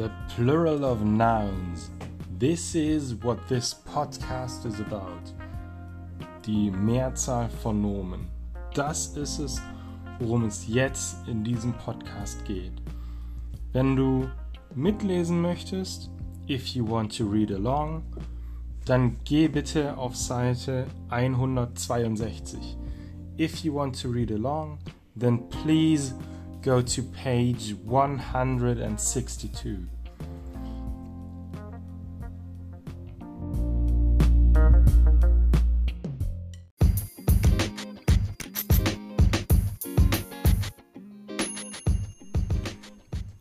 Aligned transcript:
the 0.00 0.10
plural 0.34 0.82
of 0.86 1.04
nouns. 1.04 1.90
This 2.38 2.74
is 2.74 3.14
what 3.16 3.46
this 3.50 3.74
podcast 3.74 4.64
is 4.64 4.80
about. 4.80 5.34
Die 6.42 6.70
Mehrzahl 6.70 7.50
von 7.62 7.82
Nomen. 7.82 8.30
Das 8.72 9.08
ist 9.08 9.38
es, 9.40 9.60
worum 10.18 10.46
es 10.46 10.66
jetzt 10.66 11.28
in 11.28 11.44
diesem 11.44 11.74
Podcast 11.74 12.42
geht. 12.46 12.72
Wenn 13.74 13.94
du 13.94 14.26
mitlesen 14.74 15.42
möchtest, 15.42 16.10
if 16.48 16.68
you 16.68 16.88
want 16.88 17.14
to 17.18 17.26
read 17.26 17.52
along, 17.52 18.02
dann 18.86 19.18
geh 19.24 19.48
bitte 19.48 19.98
auf 19.98 20.16
Seite 20.16 20.86
162. 21.10 22.78
If 23.38 23.64
you 23.64 23.74
want 23.74 24.00
to 24.00 24.08
read 24.08 24.32
along, 24.32 24.78
then 25.14 25.46
please 25.50 26.14
go 26.62 26.82
to 26.82 27.02
page 27.02 27.74
162. 27.86 29.50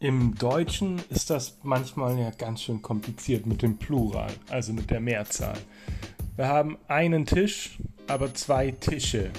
Im 0.02 0.34
Deutschen 0.36 1.02
ist 1.10 1.30
das 1.30 1.58
manchmal 1.62 2.18
ja 2.18 2.32
ganz 2.32 2.62
schön 2.62 2.82
kompliziert 2.82 3.46
mit 3.46 3.62
dem 3.62 3.78
Plural, 3.78 4.32
also 4.50 4.72
mit 4.72 4.90
der 4.90 5.02
Mehrzahl. 5.02 5.58
Wir 6.38 6.48
haben 6.48 6.78
einen 6.88 7.26
Tisch, 7.26 7.80
aber 8.08 8.34
zwei 8.34 8.72
Tische. 8.72 9.30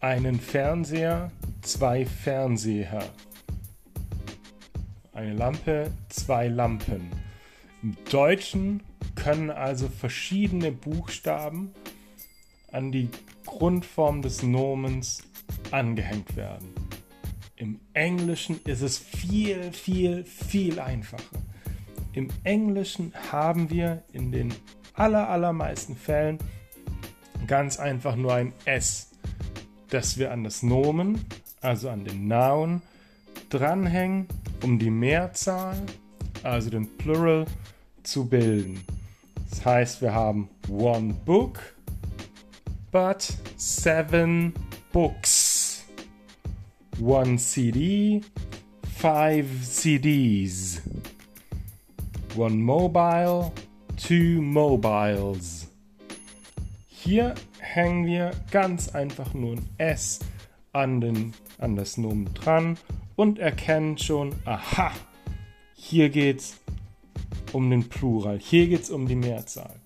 Einen 0.00 0.40
Fernseher, 0.40 1.30
zwei 1.66 2.06
Fernseher. 2.06 3.04
Eine 5.12 5.34
Lampe, 5.34 5.90
zwei 6.08 6.46
Lampen. 6.46 7.10
Im 7.82 7.96
Deutschen 8.10 8.82
können 9.16 9.50
also 9.50 9.88
verschiedene 9.88 10.70
Buchstaben 10.70 11.72
an 12.70 12.92
die 12.92 13.08
Grundform 13.44 14.22
des 14.22 14.42
Nomens 14.42 15.24
angehängt 15.72 16.36
werden. 16.36 16.72
Im 17.56 17.80
Englischen 17.94 18.60
ist 18.64 18.82
es 18.82 18.98
viel, 18.98 19.72
viel, 19.72 20.24
viel 20.24 20.78
einfacher. 20.78 21.40
Im 22.12 22.28
Englischen 22.44 23.12
haben 23.32 23.70
wir 23.70 24.04
in 24.12 24.30
den 24.30 24.54
aller, 24.94 25.28
allermeisten 25.28 25.96
Fällen 25.96 26.38
ganz 27.46 27.78
einfach 27.78 28.14
nur 28.14 28.34
ein 28.34 28.52
S, 28.66 29.10
das 29.88 30.18
wir 30.18 30.32
an 30.32 30.44
das 30.44 30.62
Nomen, 30.62 31.24
also 31.66 31.88
an 31.88 32.04
den 32.04 32.28
Noun, 32.28 32.80
dranhängen, 33.50 34.28
um 34.62 34.78
die 34.78 34.90
Mehrzahl, 34.90 35.76
also 36.42 36.70
den 36.70 36.96
Plural, 36.96 37.44
zu 38.04 38.24
bilden. 38.26 38.84
Das 39.50 39.64
heißt, 39.64 40.00
wir 40.00 40.14
haben 40.14 40.48
one 40.68 41.12
book, 41.24 41.58
but 42.92 43.26
seven 43.56 44.54
books 44.92 45.84
one 47.00 47.36
CD, 47.36 48.22
five 48.84 49.46
CDs, 49.62 50.80
one 52.36 52.62
mobile, 52.62 53.52
two 53.96 54.40
mobiles. 54.40 55.66
Hier 56.86 57.34
hängen 57.58 58.06
wir 58.06 58.30
ganz 58.50 58.94
einfach 58.94 59.34
nur 59.34 59.56
ein 59.56 59.68
S 59.78 60.20
an, 60.72 61.00
den, 61.00 61.34
an 61.58 61.76
das 61.76 61.96
Nomen 61.96 62.32
dran 62.34 62.78
und 63.16 63.38
erkennen 63.38 63.98
schon, 63.98 64.34
aha, 64.44 64.92
hier 65.74 66.10
geht 66.10 66.40
es 66.40 66.56
um 67.52 67.70
den 67.70 67.88
Plural, 67.88 68.38
hier 68.38 68.68
geht 68.68 68.82
es 68.82 68.90
um 68.90 69.06
die 69.06 69.16
Mehrzahl. 69.16 69.80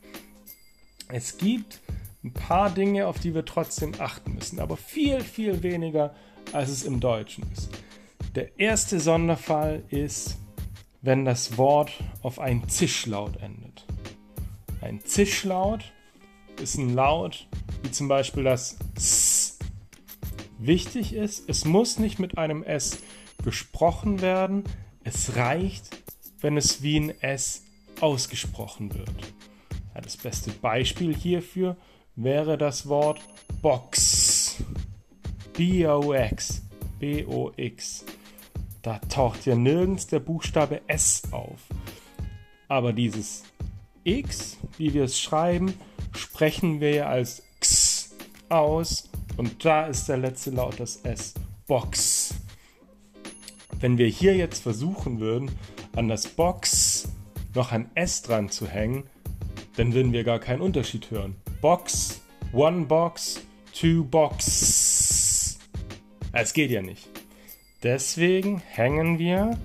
Es 1.09 1.39
gibt 1.39 1.81
ein 2.23 2.33
paar 2.33 2.71
Dinge, 2.71 3.07
auf 3.07 3.19
die 3.19 3.35
wir 3.35 3.45
trotzdem 3.45 3.93
achten 3.99 4.35
müssen, 4.35 4.61
aber 4.61 4.77
viel, 4.77 5.21
viel 5.21 5.63
weniger 5.63 6.15
als 6.53 6.71
es 6.71 6.85
im 6.85 7.01
Deutschen 7.01 7.45
ist. 7.53 7.71
Der 8.35 8.59
erste 8.59 9.01
Sonderfall 9.01 9.83
ist, 9.89 10.37
wenn 11.03 11.25
das 11.25 11.57
Wort 11.57 11.93
auf 12.23 12.39
einen 12.39 12.69
Zischlaut 12.69 13.37
endet. 13.37 13.87
Ein 14.81 15.01
Zischlaut 15.05 15.93
ist 16.61 16.77
ein 16.77 16.95
Laut 16.95 17.47
wie 17.83 17.91
zum 17.91 18.09
Beispiel 18.09 18.45
das 18.45 18.77
S. 18.97 19.30
Wichtig 20.63 21.15
ist, 21.15 21.49
es 21.49 21.65
muss 21.65 21.99
nicht 21.99 22.19
mit 22.19 22.37
einem 22.37 22.63
S 22.63 22.99
gesprochen 23.43 24.21
werden. 24.21 24.65
Es 25.03 25.35
reicht, 25.35 25.89
wenn 26.43 26.59
es 26.59 26.83
wie 26.83 27.01
ein 27.01 27.23
S 27.23 27.63
ausgesprochen 28.03 28.93
wird. 28.95 29.09
Ja, 29.95 30.03
das 30.03 30.19
beste 30.19 30.51
Beispiel 30.51 31.17
hierfür 31.17 31.79
wäre 32.15 32.59
das 32.59 32.87
Wort 32.89 33.21
Box. 33.63 34.57
B-O-X. 35.55 36.61
B-O-X. 36.99 38.05
Da 38.83 38.99
taucht 38.99 39.47
ja 39.47 39.55
nirgends 39.55 40.09
der 40.09 40.21
Buchstabe 40.21 40.83
S 40.89 41.23
auf. 41.31 41.61
Aber 42.69 42.93
dieses 42.93 43.45
X, 44.05 44.59
wie 44.77 44.93
wir 44.93 45.05
es 45.05 45.19
schreiben, 45.19 45.73
sprechen 46.13 46.81
wir 46.81 46.95
ja 46.95 47.07
als 47.07 47.43
X 47.57 48.15
aus. 48.51 49.10
Und 49.41 49.65
da 49.65 49.87
ist 49.87 50.07
der 50.07 50.19
letzte 50.19 50.51
Laut 50.51 50.79
das 50.79 50.97
S. 50.97 51.33
Box. 51.67 52.35
Wenn 53.79 53.97
wir 53.97 54.07
hier 54.07 54.37
jetzt 54.37 54.63
versuchen 54.63 55.19
würden, 55.19 55.51
an 55.97 56.09
das 56.09 56.27
Box 56.27 57.09
noch 57.55 57.73
ein 57.73 57.91
S 57.95 58.21
dran 58.21 58.51
zu 58.51 58.67
hängen, 58.69 59.05
dann 59.77 59.95
würden 59.95 60.13
wir 60.13 60.25
gar 60.25 60.41
keinen 60.41 60.61
Unterschied 60.61 61.11
hören. 61.11 61.37
Box, 61.63 62.21
one 62.53 62.85
box, 62.85 63.41
two 63.73 64.05
box. 64.05 65.59
Es 66.33 66.53
geht 66.53 66.71
ja 66.71 66.83
nicht. 66.83 67.09
Deswegen 67.83 68.59
hängen 68.59 69.19
wir 69.19 69.59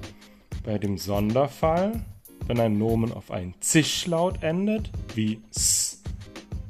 bei 0.64 0.78
dem 0.78 0.98
Sonderfall, 0.98 2.06
wenn 2.48 2.62
ein 2.62 2.78
Nomen 2.78 3.12
auf 3.12 3.30
einen 3.30 3.56
Zischlaut 3.60 4.42
endet, 4.42 4.90
wie 5.16 5.42
S, 5.54 6.02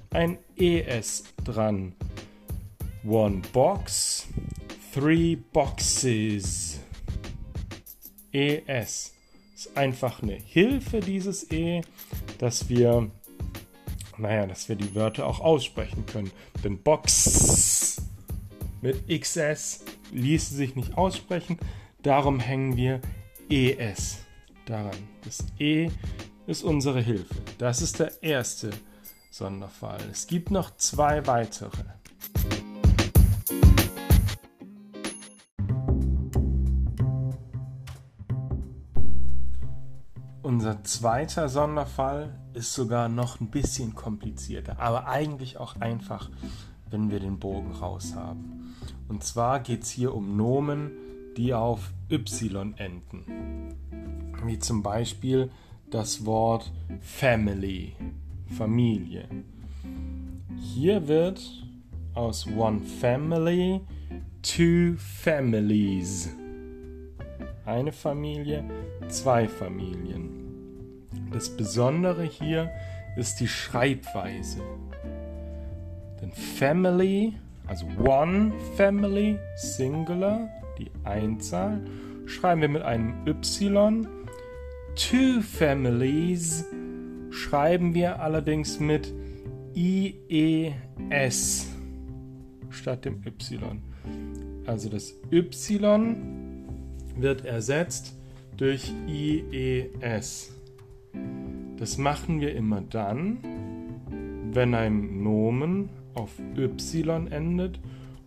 ein 0.09 0.39
ES 0.57 1.25
dran. 1.43 1.93
One 3.07 3.43
box, 3.53 4.27
three 4.91 5.35
boxes. 5.35 6.79
ES 8.31 9.13
ist 9.53 9.77
einfach 9.77 10.23
eine 10.23 10.33
Hilfe, 10.33 11.01
dieses 11.01 11.51
E, 11.51 11.81
dass 12.39 12.67
wir, 12.67 13.11
naja, 14.17 14.47
dass 14.47 14.67
wir 14.69 14.75
die 14.75 14.95
Wörter 14.95 15.27
auch 15.27 15.39
aussprechen 15.39 16.07
können. 16.07 16.31
Denn 16.63 16.81
Box 16.81 18.01
mit 18.81 19.07
XS 19.07 19.85
ließe 20.11 20.55
sich 20.55 20.75
nicht 20.75 20.97
aussprechen. 20.97 21.59
Darum 22.01 22.39
hängen 22.39 22.75
wir 22.75 23.01
ES 23.49 24.17
daran. 24.65 24.97
Das 25.23 25.45
E 25.59 25.91
ist 26.47 26.63
unsere 26.63 27.01
Hilfe. 27.01 27.35
Das 27.59 27.83
ist 27.83 27.99
der 27.99 28.23
erste 28.23 28.71
Sonderfall. 29.29 30.01
Es 30.11 30.25
gibt 30.25 30.49
noch 30.49 30.75
zwei 30.77 31.27
weitere. 31.27 31.83
Unser 40.65 40.83
zweiter 40.83 41.47
Sonderfall 41.47 42.33
ist 42.55 42.73
sogar 42.73 43.07
noch 43.07 43.39
ein 43.39 43.51
bisschen 43.51 43.93
komplizierter, 43.93 44.79
aber 44.79 45.07
eigentlich 45.07 45.59
auch 45.59 45.79
einfach, 45.79 46.31
wenn 46.89 47.11
wir 47.11 47.19
den 47.19 47.37
Bogen 47.37 47.71
raus 47.71 48.15
haben. 48.15 48.75
Und 49.07 49.23
zwar 49.23 49.59
geht 49.59 49.83
es 49.83 49.91
hier 49.91 50.15
um 50.15 50.35
Nomen, 50.35 50.89
die 51.37 51.53
auf 51.53 51.93
Y 52.09 52.73
enden. 52.77 53.75
Wie 54.43 54.57
zum 54.57 54.81
Beispiel 54.81 55.51
das 55.91 56.25
Wort 56.25 56.71
Family, 56.99 57.95
Familie. 58.57 59.29
Hier 60.57 61.07
wird 61.07 61.43
aus 62.15 62.47
One 62.47 62.79
Family 62.79 63.81
Two 64.41 64.95
Families. 64.97 66.27
Eine 67.67 67.91
Familie, 67.91 68.63
zwei 69.09 69.47
Familien. 69.47 70.44
Das 71.31 71.49
Besondere 71.55 72.23
hier 72.23 72.71
ist 73.17 73.39
die 73.39 73.47
Schreibweise. 73.47 74.61
Denn 76.21 76.31
Family 76.31 77.33
also 77.67 77.87
One 78.03 78.53
Family, 78.75 79.39
Singular, 79.55 80.49
die 80.77 80.91
Einzahl, 81.03 81.81
schreiben 82.25 82.61
wir 82.61 82.69
mit 82.69 82.81
einem 82.83 83.25
Y. 83.27 84.07
Two 84.95 85.41
Families 85.41 86.65
schreiben 87.31 87.93
wir 87.93 88.21
allerdings 88.21 88.79
mit 88.79 89.13
IES 89.73 91.67
statt 92.69 93.05
dem 93.05 93.21
Y. 93.25 93.81
Also 94.65 94.89
das 94.89 95.13
Y 95.31 96.15
wird 97.17 97.45
ersetzt 97.45 98.15
durch 98.55 98.93
IES. 99.07 100.54
Das 101.77 101.97
machen 101.97 102.39
wir 102.39 102.55
immer 102.55 102.81
dann, 102.81 103.39
wenn 104.51 104.73
ein 104.73 105.23
Nomen 105.23 105.89
auf 106.13 106.31
Y 106.57 107.27
endet 107.27 107.79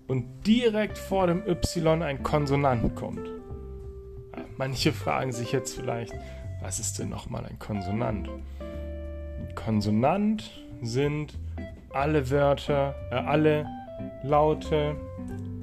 und 0.06 0.46
direkt 0.46 0.98
vor 0.98 1.26
dem 1.26 1.42
Y 1.46 2.02
ein 2.02 2.22
Konsonant 2.22 2.94
kommt. 2.94 3.28
Manche 4.58 4.92
fragen 4.92 5.32
sich 5.32 5.52
jetzt 5.52 5.74
vielleicht, 5.74 6.14
was 6.60 6.78
ist 6.80 6.98
denn 6.98 7.08
nochmal 7.08 7.46
ein 7.46 7.58
Konsonant? 7.58 8.28
Konsonant 9.54 10.50
sind 10.82 11.38
alle 11.90 12.30
Wörter, 12.30 12.94
äh, 13.10 13.14
alle 13.14 13.66
Laute, 14.22 14.96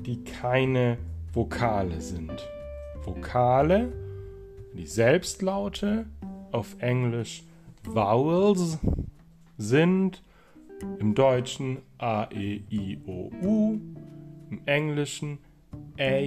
die 0.06 0.24
keine 0.24 0.98
Vokale 1.34 2.02
sind. 2.02 2.48
Vokale, 3.04 3.92
die 4.74 4.86
Selbstlaute, 4.88 6.06
auf 6.52 6.76
Englisch 6.80 7.44
Vowels, 7.88 8.80
sind 9.58 10.24
im 11.00 11.16
Deutschen 11.16 11.80
A, 11.98 12.28
E, 12.32 12.62
I, 12.70 12.98
O, 13.06 13.30
U, 13.42 13.80
im 14.50 14.62
Englischen 14.66 15.40
A, 15.98 16.20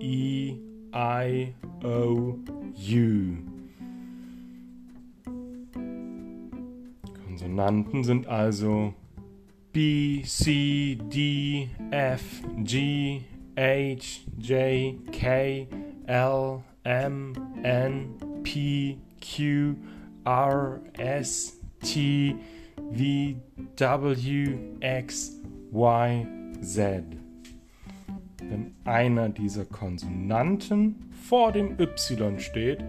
E, 0.00 0.56
I, 0.94 1.54
O, 1.84 2.36
U. 2.76 3.36
Konsonanten 7.24 8.04
sind 8.04 8.26
also 8.26 8.94
B, 9.72 10.22
C, 10.24 10.98
D, 11.10 11.68
F, 11.90 12.22
G, 12.62 13.22
H, 13.56 14.26
J, 14.38 14.98
K, 15.12 15.66
L, 16.06 16.62
M, 16.84 17.32
N, 17.62 18.14
P, 18.42 18.98
Q, 19.20 19.76
R, 20.24 20.80
S, 20.98 21.60
T, 21.80 22.36
V, 22.76 23.36
W, 23.76 24.58
X, 24.80 25.40
Y, 25.72 26.26
Z. 26.60 27.04
Wenn 28.48 28.74
einer 28.84 29.28
dieser 29.28 29.64
Konsonanten 29.64 31.10
vor 31.28 31.52
dem 31.52 31.78
Y 31.78 32.38
steht, 32.38 32.84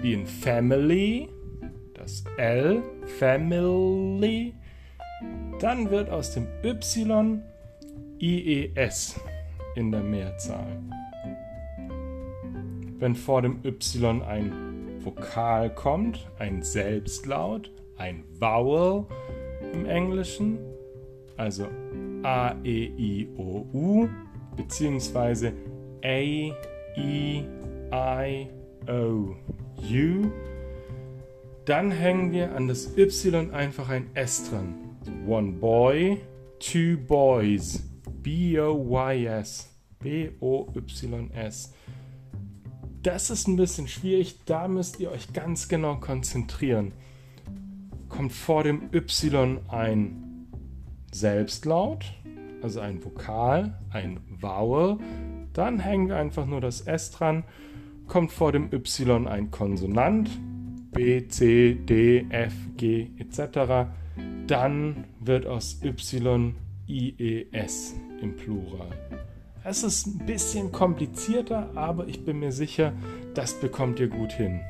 wie 0.00 0.12
in 0.12 0.26
Family, 0.26 1.28
das 1.94 2.24
L, 2.36 2.82
Family, 3.18 4.54
dann 5.58 5.90
wird 5.90 6.10
aus 6.10 6.34
dem 6.34 6.46
Y 6.62 7.42
IES 8.20 9.20
in 9.74 9.90
der 9.90 10.02
Mehrzahl. 10.02 10.80
Wenn 12.98 13.14
vor 13.14 13.42
dem 13.42 13.60
Y 13.64 14.22
ein 14.22 14.67
Vokal 15.08 15.74
kommt, 15.74 16.28
ein 16.38 16.62
Selbstlaut, 16.62 17.70
ein 17.96 18.24
Vowel 18.38 19.06
im 19.72 19.86
Englischen, 19.86 20.58
also 21.38 21.66
A, 22.24 22.54
E, 22.62 22.92
I, 22.98 23.28
O, 23.38 23.64
U, 23.72 24.08
beziehungsweise 24.54 25.54
A, 26.04 26.08
E, 26.08 26.52
I, 26.98 28.48
O, 28.86 29.34
U, 29.80 30.30
dann 31.64 31.90
hängen 31.90 32.30
wir 32.32 32.54
an 32.54 32.68
das 32.68 32.94
Y 32.98 33.50
einfach 33.52 33.88
ein 33.88 34.10
S 34.12 34.50
dran. 34.50 34.74
One 35.26 35.52
boy, 35.52 36.20
two 36.58 36.98
boys. 36.98 37.82
B-O-Y-S. 38.22 39.74
B-O-Y-S. 40.00 41.74
Das 43.02 43.30
ist 43.30 43.46
ein 43.46 43.56
bisschen 43.56 43.86
schwierig, 43.86 44.40
da 44.44 44.66
müsst 44.66 44.98
ihr 44.98 45.10
euch 45.12 45.32
ganz 45.32 45.68
genau 45.68 45.96
konzentrieren. 45.96 46.92
Kommt 48.08 48.32
vor 48.32 48.64
dem 48.64 48.90
Y 48.92 49.60
ein 49.68 50.48
Selbstlaut, 51.12 52.04
also 52.60 52.80
ein 52.80 53.04
Vokal, 53.04 53.78
ein 53.90 54.20
Vowel, 54.40 54.98
dann 55.52 55.78
hängen 55.78 56.08
wir 56.08 56.16
einfach 56.16 56.46
nur 56.46 56.60
das 56.60 56.80
S 56.80 57.12
dran. 57.12 57.44
Kommt 58.08 58.32
vor 58.32 58.52
dem 58.52 58.72
Y 58.72 59.28
ein 59.28 59.50
Konsonant, 59.50 60.28
B, 60.90 61.28
C, 61.28 61.74
D, 61.74 62.26
F, 62.30 62.54
G 62.76 63.10
etc., 63.18 63.90
dann 64.48 65.04
wird 65.20 65.46
aus 65.46 65.80
Y 65.84 66.54
I, 66.88 67.14
E, 67.18 67.46
S 67.52 67.94
im 68.20 68.34
Plural. 68.34 68.88
Es 69.70 69.82
ist 69.82 70.06
ein 70.06 70.24
bisschen 70.24 70.72
komplizierter, 70.72 71.68
aber 71.74 72.08
ich 72.08 72.24
bin 72.24 72.38
mir 72.38 72.52
sicher, 72.52 72.94
das 73.34 73.52
bekommt 73.52 74.00
ihr 74.00 74.08
gut 74.08 74.32
hin. 74.32 74.62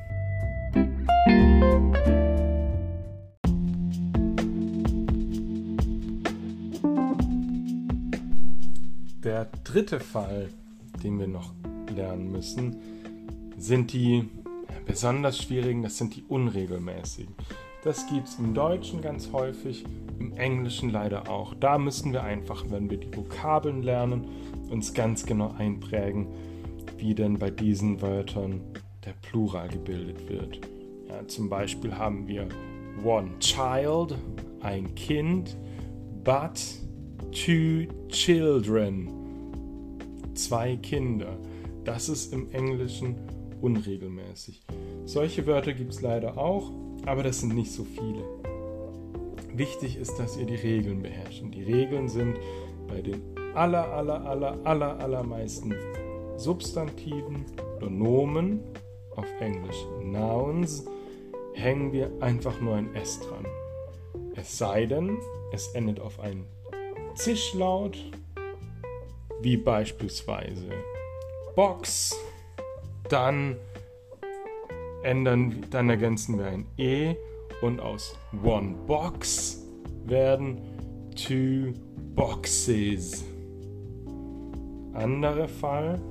Der 9.23 9.45
dritte 9.63 10.01
Fall, 10.01 10.49
den 11.01 11.17
wir 11.17 11.27
noch 11.27 11.53
lernen 11.95 12.33
müssen, 12.33 12.75
sind 13.57 13.93
die 13.93 14.27
besonders 14.85 15.37
schwierigen, 15.37 15.81
das 15.81 15.97
sind 15.97 16.17
die 16.17 16.23
unregelmäßigen. 16.27 17.35
Das 17.81 18.05
gibt 18.07 18.27
es 18.27 18.37
im 18.37 18.53
Deutschen 18.53 19.01
ganz 19.01 19.31
häufig, 19.31 19.85
im 20.19 20.33
Englischen 20.33 20.89
leider 20.89 21.29
auch. 21.29 21.53
Da 21.53 21.77
müssen 21.77 22.11
wir 22.11 22.23
einfach, 22.23 22.65
wenn 22.69 22.89
wir 22.89 22.97
die 22.97 23.15
Vokabeln 23.15 23.83
lernen, 23.83 24.27
uns 24.69 24.93
ganz 24.93 25.25
genau 25.25 25.53
einprägen, 25.57 26.27
wie 26.97 27.15
denn 27.15 27.39
bei 27.39 27.49
diesen 27.49 28.01
Wörtern 28.01 28.59
der 29.05 29.13
Plural 29.21 29.69
gebildet 29.69 30.27
wird. 30.27 30.59
Ja, 31.07 31.25
zum 31.27 31.47
Beispiel 31.49 31.95
haben 31.95 32.27
wir 32.27 32.49
one 33.05 33.29
child, 33.39 34.15
ein 34.59 34.93
Kind, 34.95 35.55
but 36.25 36.61
two 37.31 37.87
children, 38.09 39.09
zwei 40.33 40.75
Kinder. 40.75 41.37
Das 41.85 42.09
ist 42.09 42.33
im 42.33 42.51
Englischen 42.51 43.15
unregelmäßig. 43.61 44.61
Solche 45.05 45.47
Wörter 45.47 45.71
gibt 45.71 45.93
es 45.93 46.01
leider 46.01 46.37
auch, 46.37 46.73
aber 47.09 47.23
das 47.23 47.39
sind 47.39 47.55
nicht 47.55 47.71
so 47.71 47.83
viele. 47.83 48.23
Wichtig 49.55 49.97
ist, 49.97 50.19
dass 50.19 50.37
ihr 50.37 50.45
die 50.45 50.55
Regeln 50.55 51.01
beherrscht. 51.01 51.43
Die 51.43 51.63
Regeln 51.63 52.07
sind 52.07 52.37
bei 52.87 53.01
den 53.01 53.21
aller, 53.55 53.91
aller, 53.91 54.23
aller, 54.25 54.59
aller, 54.63 54.99
allermeisten 54.99 55.73
Substantiven 56.37 57.45
oder 57.77 57.89
Nomen, 57.89 58.59
auf 59.15 59.25
Englisch 59.39 59.85
Nouns, 60.03 60.85
hängen 61.53 61.91
wir 61.91 62.11
einfach 62.19 62.61
nur 62.61 62.75
ein 62.75 62.93
S 62.95 63.19
dran. 63.19 63.45
Es 64.35 64.57
sei 64.57 64.85
denn, 64.85 65.17
es 65.51 65.69
endet 65.69 65.99
auf 65.99 66.19
einen 66.19 66.45
Zischlaut, 67.15 67.97
wie 69.41 69.57
beispielsweise 69.57 70.69
Box, 71.55 72.15
dann 73.09 73.57
ändern, 75.03 75.65
dann 75.71 75.89
ergänzen 75.89 76.37
wir 76.37 76.47
ein 76.47 76.65
E 76.77 77.15
und 77.61 77.79
aus 77.79 78.17
One 78.43 78.75
Box 78.87 79.65
werden 80.05 80.59
Two 81.15 81.73
Boxes. 82.15 83.23
Anderer 84.93 85.47
Fall, 85.47 86.01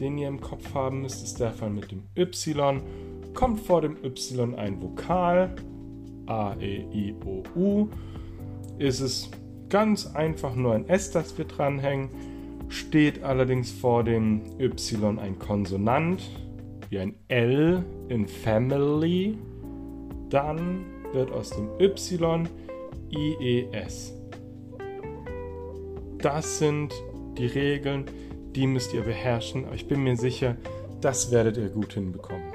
den 0.00 0.18
ihr 0.18 0.28
im 0.28 0.40
Kopf 0.40 0.74
haben 0.74 1.02
müsst, 1.02 1.24
ist 1.24 1.40
der 1.40 1.52
Fall 1.52 1.70
mit 1.70 1.90
dem 1.90 2.02
Y. 2.16 2.80
Kommt 3.34 3.60
vor 3.60 3.82
dem 3.82 3.96
Y 4.04 4.54
ein 4.54 4.80
Vokal, 4.80 5.54
A, 6.26 6.54
E, 6.60 6.84
I, 6.92 7.14
O, 7.24 7.42
U, 7.54 7.88
ist 8.78 9.00
es 9.00 9.30
ganz 9.68 10.06
einfach 10.14 10.54
nur 10.54 10.74
ein 10.74 10.88
S, 10.88 11.10
das 11.10 11.36
wir 11.38 11.44
dranhängen. 11.44 12.10
Steht 12.68 13.22
allerdings 13.22 13.70
vor 13.70 14.04
dem 14.04 14.42
Y 14.58 15.18
ein 15.18 15.38
Konsonant, 15.38 16.22
wie 16.96 17.00
ein 17.00 17.14
L 17.28 17.84
in 18.08 18.26
Family, 18.26 19.36
dann 20.30 20.86
wird 21.12 21.30
aus 21.30 21.50
dem 21.50 21.68
Y 21.78 22.48
IES. 23.10 24.14
Das 26.18 26.58
sind 26.58 26.94
die 27.36 27.46
Regeln, 27.46 28.06
die 28.54 28.66
müsst 28.66 28.94
ihr 28.94 29.02
beherrschen. 29.02 29.66
Aber 29.66 29.74
ich 29.74 29.86
bin 29.86 30.02
mir 30.04 30.16
sicher, 30.16 30.56
das 31.02 31.30
werdet 31.30 31.58
ihr 31.58 31.68
gut 31.68 31.92
hinbekommen. 31.92 32.46